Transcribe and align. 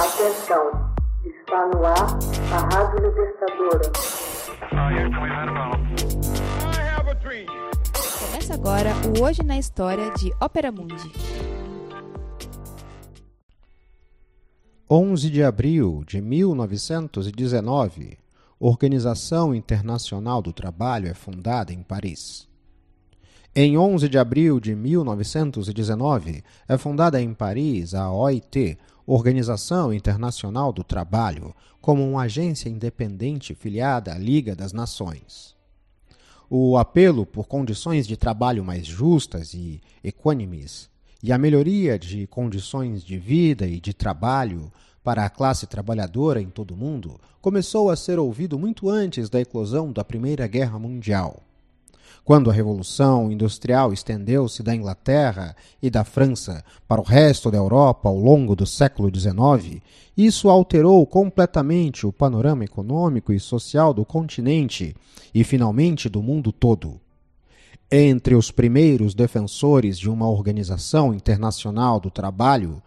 Atenção, 0.00 0.94
está 1.26 1.66
no 1.66 1.84
ar 1.84 2.18
a 2.54 2.74
Rádio 2.74 3.06
Libertadora. 3.06 3.92
Começa 8.18 8.54
agora 8.54 8.94
o 9.06 9.22
Hoje 9.22 9.42
na 9.42 9.58
História 9.58 10.10
de 10.12 10.32
Ópera 10.40 10.72
Mundi. 10.72 11.12
11 14.90 15.28
de 15.28 15.42
abril 15.44 16.02
de 16.06 16.22
1919, 16.22 18.16
Organização 18.58 19.54
Internacional 19.54 20.40
do 20.40 20.54
Trabalho 20.54 21.08
é 21.08 21.14
fundada 21.14 21.74
em 21.74 21.82
Paris. 21.82 22.48
Em 23.54 23.76
11 23.76 24.08
de 24.08 24.16
abril 24.16 24.60
de 24.60 24.74
1919, 24.74 26.42
é 26.66 26.78
fundada 26.78 27.20
em 27.20 27.34
Paris 27.34 27.94
a 27.94 28.10
OIT, 28.10 28.78
Organização 29.06 29.92
Internacional 29.92 30.72
do 30.72 30.84
Trabalho, 30.84 31.54
como 31.80 32.08
uma 32.08 32.22
agência 32.22 32.68
independente 32.68 33.54
filiada 33.54 34.12
à 34.12 34.18
Liga 34.18 34.54
das 34.54 34.72
Nações. 34.72 35.56
O 36.48 36.76
apelo 36.76 37.24
por 37.24 37.46
condições 37.46 38.06
de 38.06 38.16
trabalho 38.16 38.64
mais 38.64 38.86
justas 38.86 39.54
e 39.54 39.80
equânimes 40.02 40.90
e 41.22 41.32
a 41.32 41.38
melhoria 41.38 41.98
de 41.98 42.26
condições 42.26 43.04
de 43.04 43.18
vida 43.18 43.66
e 43.66 43.80
de 43.80 43.92
trabalho 43.92 44.72
para 45.02 45.24
a 45.24 45.30
classe 45.30 45.66
trabalhadora 45.66 46.40
em 46.40 46.50
todo 46.50 46.72
o 46.72 46.76
mundo 46.76 47.20
começou 47.40 47.90
a 47.90 47.96
ser 47.96 48.18
ouvido 48.18 48.58
muito 48.58 48.88
antes 48.88 49.30
da 49.30 49.40
eclosão 49.40 49.92
da 49.92 50.04
Primeira 50.04 50.46
Guerra 50.46 50.78
Mundial. 50.78 51.42
Quando 52.24 52.50
a 52.50 52.52
Revolução 52.52 53.30
Industrial 53.30 53.92
estendeu-se 53.92 54.62
da 54.62 54.74
Inglaterra 54.74 55.56
e 55.82 55.90
da 55.90 56.04
França 56.04 56.62
para 56.86 57.00
o 57.00 57.04
resto 57.04 57.50
da 57.50 57.58
Europa 57.58 58.08
ao 58.08 58.16
longo 58.16 58.54
do 58.54 58.66
século 58.66 59.10
XIX, 59.12 59.82
isso 60.16 60.48
alterou 60.48 61.04
completamente 61.06 62.06
o 62.06 62.12
panorama 62.12 62.64
econômico 62.64 63.32
e 63.32 63.40
social 63.40 63.94
do 63.94 64.04
continente 64.04 64.94
e, 65.34 65.42
finalmente, 65.42 66.08
do 66.08 66.22
mundo 66.22 66.52
todo. 66.52 67.00
Entre 67.90 68.36
os 68.36 68.50
primeiros 68.52 69.14
defensores 69.14 69.98
de 69.98 70.08
uma 70.08 70.28
organização 70.28 71.12
internacional 71.12 71.98
do 71.98 72.10
trabalho 72.10 72.80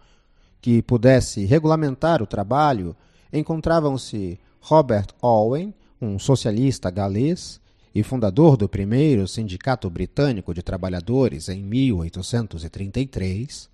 que 0.62 0.80
pudesse 0.80 1.44
regulamentar 1.44 2.22
o 2.22 2.26
trabalho 2.26 2.96
encontravam-se 3.30 4.38
Robert 4.60 5.08
Owen, 5.20 5.74
um 6.00 6.18
socialista 6.18 6.90
galês, 6.90 7.60
e 7.94 8.02
fundador 8.02 8.56
do 8.56 8.68
primeiro 8.68 9.28
Sindicato 9.28 9.88
Britânico 9.88 10.52
de 10.52 10.60
Trabalhadores 10.62 11.48
em 11.48 11.62
1833, 11.62 13.70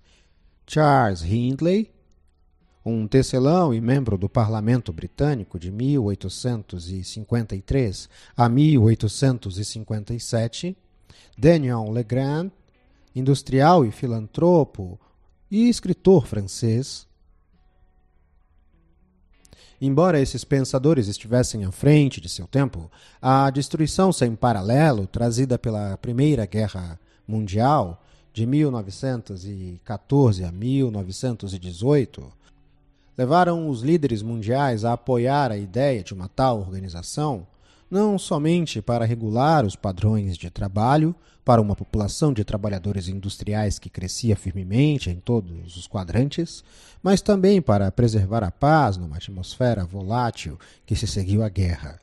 Charles 0.67 1.23
Hindley, 1.23 1.89
um 2.85 3.07
tecelão 3.07 3.73
e 3.73 3.81
membro 3.81 4.15
do 4.17 4.29
Parlamento 4.29 4.93
Britânico 4.93 5.57
de 5.57 5.71
1853 5.71 8.07
a 8.37 8.47
1857, 8.47 10.77
Daniel 11.37 11.89
Legrand, 11.89 12.51
industrial 13.15 13.85
e 13.85 13.91
filantropo 13.91 14.99
e 15.49 15.67
escritor 15.67 16.27
francês, 16.27 17.07
Embora 19.83 20.19
esses 20.19 20.43
pensadores 20.43 21.07
estivessem 21.07 21.65
à 21.65 21.71
frente 21.71 22.21
de 22.21 22.29
seu 22.29 22.45
tempo, 22.45 22.91
a 23.19 23.49
destruição 23.49 24.13
sem 24.13 24.35
paralelo 24.35 25.07
trazida 25.07 25.57
pela 25.57 25.97
Primeira 25.97 26.45
Guerra 26.45 26.99
Mundial, 27.27 27.99
de 28.31 28.45
1914 28.45 30.43
a 30.45 30.51
1918, 30.51 32.31
levaram 33.17 33.67
os 33.67 33.81
líderes 33.81 34.21
mundiais 34.21 34.85
a 34.85 34.93
apoiar 34.93 35.51
a 35.51 35.57
ideia 35.57 36.03
de 36.03 36.13
uma 36.13 36.29
tal 36.29 36.59
organização 36.59 37.47
não 37.91 38.17
somente 38.17 38.81
para 38.81 39.03
regular 39.03 39.65
os 39.65 39.75
padrões 39.75 40.37
de 40.37 40.49
trabalho 40.49 41.13
para 41.43 41.61
uma 41.61 41.75
população 41.75 42.31
de 42.31 42.45
trabalhadores 42.45 43.09
industriais 43.09 43.77
que 43.77 43.89
crescia 43.89 44.37
firmemente 44.37 45.09
em 45.09 45.19
todos 45.19 45.75
os 45.75 45.87
quadrantes, 45.87 46.63
mas 47.03 47.21
também 47.21 47.61
para 47.61 47.91
preservar 47.91 48.45
a 48.45 48.51
paz 48.51 48.95
numa 48.95 49.17
atmosfera 49.17 49.83
volátil 49.83 50.57
que 50.85 50.95
se 50.95 51.05
seguiu 51.05 51.43
à 51.43 51.49
guerra. 51.49 51.99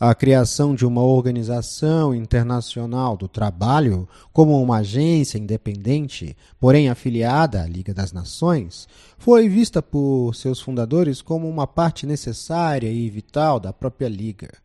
A 0.00 0.14
criação 0.14 0.74
de 0.74 0.86
uma 0.86 1.02
organização 1.02 2.14
internacional 2.14 3.16
do 3.16 3.28
trabalho 3.28 4.08
como 4.32 4.60
uma 4.60 4.78
agência 4.78 5.38
independente, 5.38 6.36
porém 6.58 6.88
afiliada 6.88 7.62
à 7.62 7.66
Liga 7.66 7.92
das 7.92 8.12
Nações, 8.12 8.88
foi 9.18 9.48
vista 9.48 9.82
por 9.82 10.34
seus 10.34 10.60
fundadores 10.60 11.20
como 11.20 11.48
uma 11.48 11.66
parte 11.66 12.06
necessária 12.06 12.90
e 12.90 13.08
vital 13.08 13.60
da 13.60 13.72
própria 13.72 14.08
Liga. 14.08 14.64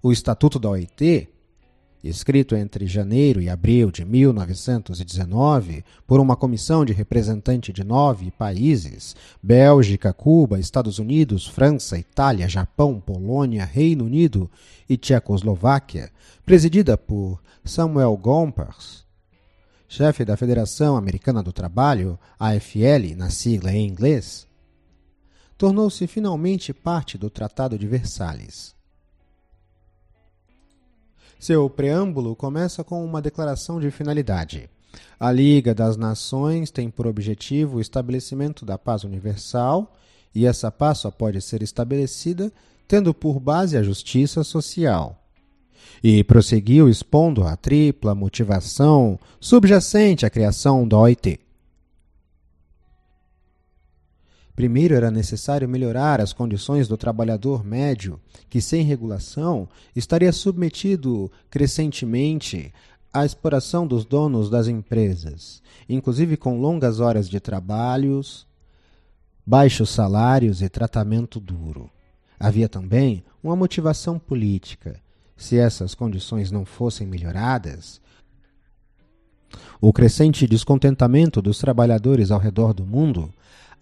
O 0.00 0.12
Estatuto 0.12 0.60
da 0.60 0.70
OIT, 0.70 1.28
escrito 2.04 2.54
entre 2.54 2.86
janeiro 2.86 3.42
e 3.42 3.48
abril 3.48 3.90
de 3.90 4.04
1919 4.04 5.84
por 6.06 6.20
uma 6.20 6.36
comissão 6.36 6.84
de 6.84 6.92
representantes 6.92 7.74
de 7.74 7.82
nove 7.82 8.30
países 8.30 9.16
Bélgica, 9.42 10.12
Cuba, 10.12 10.60
Estados 10.60 11.00
Unidos, 11.00 11.48
França, 11.48 11.98
Itália, 11.98 12.48
Japão, 12.48 13.00
Polônia, 13.00 13.64
Reino 13.64 14.04
Unido 14.04 14.48
e 14.88 14.96
Tchecoslováquia, 14.96 16.12
presidida 16.46 16.96
por 16.96 17.42
Samuel 17.64 18.16
Gompers, 18.16 19.04
chefe 19.88 20.24
da 20.24 20.36
Federação 20.36 20.96
Americana 20.96 21.42
do 21.42 21.52
Trabalho, 21.52 22.16
AFL, 22.38 23.16
na 23.16 23.30
sigla 23.30 23.72
em 23.72 23.84
inglês, 23.84 24.46
tornou-se 25.56 26.06
finalmente 26.06 26.72
parte 26.72 27.18
do 27.18 27.28
Tratado 27.28 27.76
de 27.76 27.88
Versalhes. 27.88 28.77
Seu 31.38 31.70
preâmbulo 31.70 32.34
começa 32.34 32.82
com 32.82 33.04
uma 33.04 33.22
declaração 33.22 33.78
de 33.78 33.90
finalidade. 33.90 34.68
A 35.20 35.30
Liga 35.30 35.74
das 35.74 35.96
Nações 35.96 36.70
tem 36.70 36.90
por 36.90 37.06
objetivo 37.06 37.76
o 37.76 37.80
estabelecimento 37.80 38.64
da 38.64 38.76
paz 38.76 39.04
universal, 39.04 39.94
e 40.34 40.46
essa 40.46 40.70
paz 40.70 40.98
só 40.98 41.10
pode 41.10 41.40
ser 41.40 41.62
estabelecida 41.62 42.52
tendo 42.88 43.14
por 43.14 43.38
base 43.38 43.76
a 43.76 43.82
justiça 43.82 44.42
social. 44.42 45.22
E 46.02 46.24
prosseguiu 46.24 46.88
expondo 46.88 47.44
a 47.44 47.56
tripla 47.56 48.14
motivação 48.14 49.18
subjacente 49.40 50.26
à 50.26 50.30
criação 50.30 50.88
da 50.88 50.98
OIT. 50.98 51.38
Primeiro 54.58 54.96
era 54.96 55.08
necessário 55.08 55.68
melhorar 55.68 56.20
as 56.20 56.32
condições 56.32 56.88
do 56.88 56.96
trabalhador 56.96 57.64
médio, 57.64 58.18
que 58.50 58.60
sem 58.60 58.82
regulação 58.82 59.68
estaria 59.94 60.32
submetido 60.32 61.30
crescentemente 61.48 62.74
à 63.14 63.24
exploração 63.24 63.86
dos 63.86 64.04
donos 64.04 64.50
das 64.50 64.66
empresas, 64.66 65.62
inclusive 65.88 66.36
com 66.36 66.58
longas 66.58 66.98
horas 66.98 67.28
de 67.28 67.38
trabalhos, 67.38 68.48
baixos 69.46 69.90
salários 69.90 70.60
e 70.60 70.68
tratamento 70.68 71.38
duro. 71.38 71.88
Havia 72.36 72.68
também 72.68 73.22
uma 73.40 73.54
motivação 73.54 74.18
política. 74.18 75.00
Se 75.36 75.56
essas 75.56 75.94
condições 75.94 76.50
não 76.50 76.64
fossem 76.64 77.06
melhoradas, 77.06 78.00
o 79.80 79.92
crescente 79.92 80.48
descontentamento 80.48 81.40
dos 81.40 81.58
trabalhadores 81.58 82.32
ao 82.32 82.40
redor 82.40 82.74
do 82.74 82.84
mundo 82.84 83.32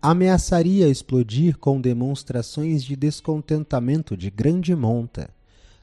ameaçaria 0.01 0.89
explodir 0.89 1.59
com 1.59 1.79
demonstrações 1.81 2.85
de 2.85 2.97
descontentamento 2.97 4.17
de 4.17 4.31
grande 4.31 4.75
monta, 4.75 5.29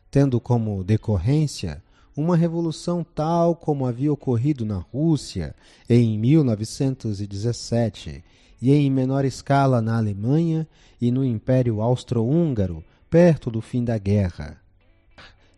tendo 0.09 0.39
como 0.39 0.83
decorrência 0.83 1.83
uma 2.15 2.37
revolução 2.37 3.03
tal 3.03 3.55
como 3.55 3.85
havia 3.85 4.13
ocorrido 4.13 4.65
na 4.65 4.77
Rússia 4.77 5.53
em 5.89 6.17
1917 6.17 8.23
e 8.61 8.71
em 8.71 8.89
menor 8.89 9.25
escala 9.25 9.81
na 9.81 9.97
Alemanha 9.97 10.65
e 11.01 11.11
no 11.11 11.25
Império 11.25 11.81
Austro-Húngaro 11.81 12.81
perto 13.09 13.51
do 13.51 13.59
fim 13.61 13.83
da 13.83 13.97
guerra. 13.97 14.62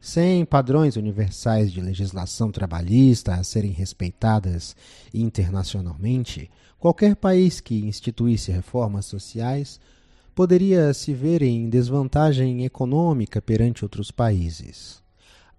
Sem 0.06 0.46
padrões 0.46 0.98
universais 0.98 1.72
de 1.72 1.82
legislação 1.82 2.52
trabalhista 2.52 3.34
a 3.34 3.44
serem 3.44 3.72
respeitadas 3.72 4.76
internacionalmente, 5.12 6.48
qualquer 6.78 7.16
país 7.16 7.60
que 7.60 7.88
instituísse 7.88 8.52
reformas 8.52 9.08
sociais 9.08 9.80
poderia 10.36 10.94
se 10.94 11.12
ver 11.12 11.42
em 11.42 11.68
desvantagem 11.68 12.66
econômica 12.66 13.42
perante 13.42 13.84
outros 13.84 14.12
países. 14.12 15.02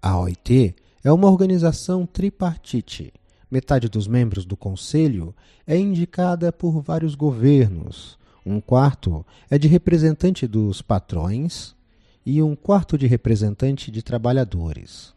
A 0.01 0.17
OIT 0.17 0.73
é 1.03 1.11
uma 1.11 1.29
organização 1.29 2.05
tripartite. 2.05 3.11
Metade 3.51 3.89
dos 3.89 4.07
membros 4.07 4.45
do 4.45 4.55
Conselho 4.55 5.35
é 5.67 5.77
indicada 5.77 6.53
por 6.53 6.79
vários 6.79 7.15
governos. 7.15 8.17
Um 8.45 8.61
quarto 8.61 9.25
é 9.49 9.57
de 9.57 9.67
representante 9.67 10.47
dos 10.47 10.81
patrões, 10.81 11.75
e 12.29 12.43
um 12.43 12.57
quarto 12.57 12.97
de 12.97 13.07
representante 13.07 13.89
de 13.89 14.03
trabalhadores. 14.03 15.13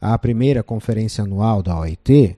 A 0.00 0.18
primeira 0.18 0.62
conferência 0.62 1.22
anual 1.22 1.62
da 1.62 1.78
OIT 1.78 2.34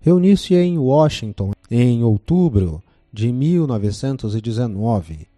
reuniu-se 0.00 0.52
em 0.56 0.76
Washington 0.78 1.52
em 1.70 2.02
outubro 2.02 2.82
de 3.12 3.30
1919 3.30 5.28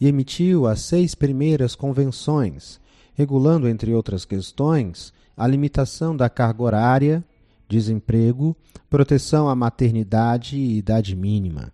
e 0.00 0.06
emitiu 0.06 0.68
as 0.68 0.82
seis 0.82 1.16
primeiras 1.16 1.74
convenções, 1.74 2.80
regulando, 3.12 3.66
entre 3.66 3.92
outras 3.92 4.24
questões, 4.24 5.12
a 5.36 5.48
limitação 5.48 6.16
da 6.16 6.30
carga 6.30 6.62
horária, 6.62 7.24
desemprego, 7.68 8.56
proteção 8.88 9.48
à 9.48 9.56
maternidade 9.56 10.56
e 10.56 10.78
idade 10.78 11.16
mínima. 11.16 11.72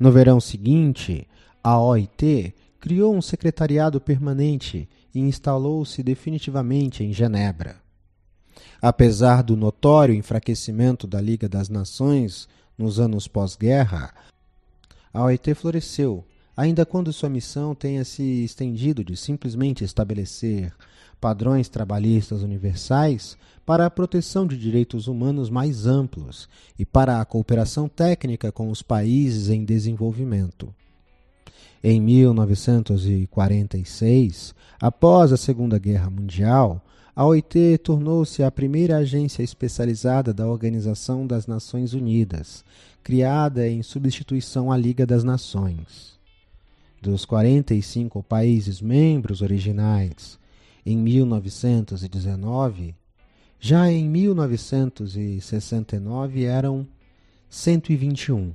No 0.00 0.10
verão 0.10 0.40
seguinte, 0.40 1.28
a 1.68 1.80
OIT 1.80 2.54
criou 2.78 3.12
um 3.12 3.20
secretariado 3.20 4.00
permanente 4.00 4.88
e 5.12 5.18
instalou-se 5.18 6.00
definitivamente 6.00 7.02
em 7.02 7.12
Genebra. 7.12 7.74
Apesar 8.80 9.42
do 9.42 9.56
notório 9.56 10.14
enfraquecimento 10.14 11.08
da 11.08 11.20
Liga 11.20 11.48
das 11.48 11.68
Nações 11.68 12.48
nos 12.78 13.00
anos 13.00 13.26
pós-guerra, 13.26 14.14
a 15.12 15.24
OIT 15.24 15.54
floresceu, 15.54 16.24
ainda 16.56 16.86
quando 16.86 17.12
sua 17.12 17.28
missão 17.28 17.74
tenha 17.74 18.04
se 18.04 18.44
estendido 18.44 19.02
de 19.02 19.16
simplesmente 19.16 19.82
estabelecer 19.82 20.72
padrões 21.20 21.68
trabalhistas 21.68 22.44
universais 22.44 23.36
para 23.66 23.84
a 23.86 23.90
proteção 23.90 24.46
de 24.46 24.56
direitos 24.56 25.08
humanos 25.08 25.50
mais 25.50 25.84
amplos 25.84 26.48
e 26.78 26.86
para 26.86 27.20
a 27.20 27.24
cooperação 27.24 27.88
técnica 27.88 28.52
com 28.52 28.70
os 28.70 28.82
países 28.82 29.48
em 29.48 29.64
desenvolvimento. 29.64 30.72
Em 31.82 32.00
1946, 32.00 34.54
após 34.80 35.32
a 35.32 35.36
Segunda 35.36 35.78
Guerra 35.78 36.08
Mundial, 36.10 36.80
a 37.14 37.24
OIT 37.24 37.78
tornou-se 37.78 38.42
a 38.42 38.50
primeira 38.50 38.96
agência 38.98 39.42
especializada 39.42 40.34
da 40.34 40.46
Organização 40.46 41.26
das 41.26 41.46
Nações 41.46 41.94
Unidas, 41.94 42.62
criada 43.02 43.66
em 43.68 43.82
substituição 43.82 44.70
à 44.70 44.76
Liga 44.76 45.06
das 45.06 45.24
Nações. 45.24 46.14
Dos 47.00 47.24
45 47.24 48.22
países 48.22 48.82
membros 48.82 49.40
originais, 49.40 50.38
em 50.84 50.94
1919, 50.96 52.94
já 53.58 53.90
em 53.90 54.06
1969 54.08 56.44
eram 56.44 56.86
121. 57.48 58.52